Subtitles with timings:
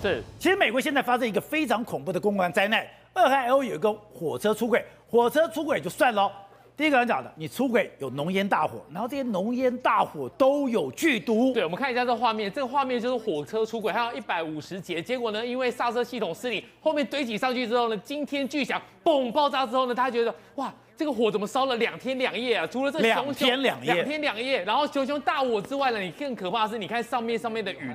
[0.00, 2.82] 是，其实美国现在发生一个非常恐怖的公关灾难，
[3.12, 6.32] 俄亥俄有一个火车出轨，火车出轨就算了。
[6.74, 11.52] 第一个人讲的，你出轨有浓烟大火，然后这些浓烟大火都有剧毒。
[11.52, 20.72] 对，我们看一下这画面，这个画面就是火车出轨，还有一百五十节，结果呢，因为刹车系统失灵，后面堆积上去之后呢，惊天巨响，嘣，爆炸之后呢，他觉得哇。
[20.96, 22.66] 这个火怎么烧了两天两夜啊？
[22.66, 27.94] 除了这熊熊两天两夜，两天两夜，然后熊熊大火之外呢，你更可怕的是，你看上面上面的云，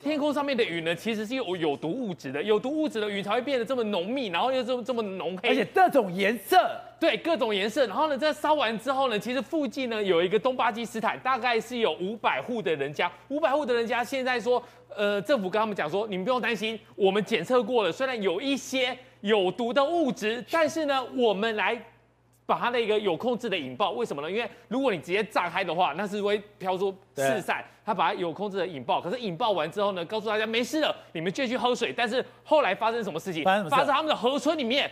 [0.00, 7.86] 天空上面的云呢，其实是有有毒物质的，有毒物质的云才会变得这么浓密，然后又这么这么浓黑，而且各种颜色，对，各种颜色。
[7.86, 14.60] 然后呢，这烧完之后呢，其实附近呢有一个东巴基斯坦，大概是有五百户的人家，五百户的人家现在说，
[14.96, 21.80] 呃，政府跟他们讲说，你们不用担心，我们检测过了，虽然有一些有毒的物质，但是呢，我们来。
[22.50, 24.28] 把它的一个有控制的引爆，为什么呢？
[24.28, 27.64] 因为如果你直接炸开的话，那是会飘出四散。
[27.86, 31.92] 他把它有控制的引爆，可是引爆完之后呢，告诉大家没事了，你们继续喝水。
[31.96, 33.44] 但是后来发生什么事情？
[33.44, 34.90] 发生他们的河村里面。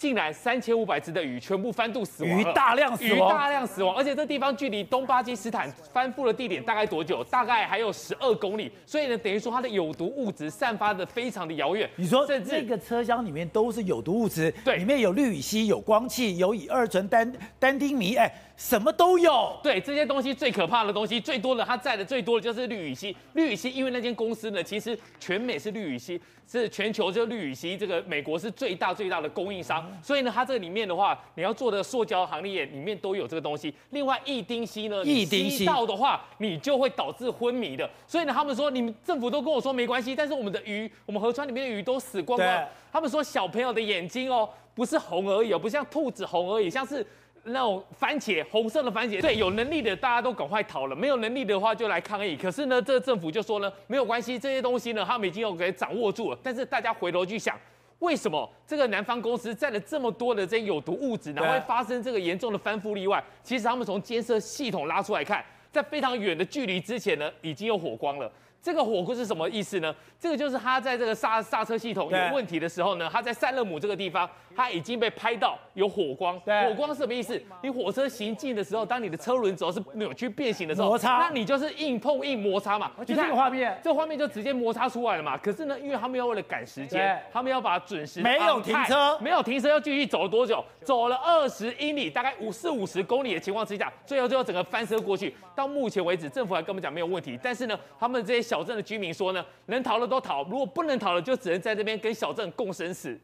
[0.00, 7.22] 竟然三千五百只的鱼全部翻肚死亡，鱼大量死亡，鱼大量死亡，而且这地方距离东巴基斯坦翻覆的地点大概多久？
[7.24, 11.86] 大概还有十二公里，所以呢，等于说它的有毒物质散发的非常的遥远。
[11.96, 18.32] 你说这个车厢里面都是有毒物质，对，里面有氯乙烯、有光气、有乙二醇单单丁醚，哎。
[18.60, 23.16] 什么都有，对，这些东西最可怕的东西最多的，它载的最多的就是氯乙烯。
[23.32, 33.74] 氯乙烯，因为那间公司呢，其实全美是氯乙烯，是全球就氯乙烯这个美国是最大最大的供应商，所以呢，它这里面的话，你要做的塑胶行业里面都有这个东西。
[33.92, 37.88] 另外，一丁烯呢，一丁烯到的话，你就会导致昏迷的。
[38.06, 42.68] 所以呢，他们说，你们政府都跟我说没关系，但是我们的鱼，我们河川里面的鱼都死光了。
[42.92, 47.06] 他们说，小朋友的眼睛哦，不是红而已哦，不像兔子红而已，像是。
[47.44, 52.36] 那种番茄，红色的番茄，对，有能力的大家都赶快逃了，没有能力的话就来抗议。
[52.36, 56.38] 可是呢，这个政府就说呢，没有关系，这些东西呢，他们已经有给掌握住了。
[56.42, 57.58] 但是大家回头去想，
[58.00, 63.22] 为什么这个南方公司载了这么多的这些有毒物质，然后会发生这个严重的翻覆例外？
[63.42, 68.30] 其实他们从监测系统拉出来看，在非常远的距离之前呢，已经有火光了。
[68.62, 69.94] 这个火库是什么意思呢？
[70.18, 76.38] 这个就是他在这个刹刹车系统有问题的时候呢，他在塞勒姆这个地方，他已经被拍到有火光。
[76.40, 77.40] 火光是什么意思？
[77.62, 82.90] 你火车行进的时候，当你的车轮轴是扭曲变形的时候，摩擦，那你就是硬碰硬摩擦嘛。
[83.06, 85.38] 就这个画面，这个画面就直接摩擦出来了嘛。
[85.38, 90.62] 可是呢，因为他们要为了赶时间，他们要把它准时没有停车，没有停车，要继续走了多久？
[90.84, 95.34] 走了二十英里，大概五四五十公里的情况之下，最后最后整个翻车过去。
[95.54, 103.16] 到目前为止，政府还跟我们讲没有问题，但是呢，他们这些小镇的居民说呢，能逃的都逃，如果不能逃的，就只能在这边跟小镇共生死。